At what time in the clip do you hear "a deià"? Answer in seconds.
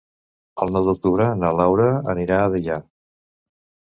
2.45-2.79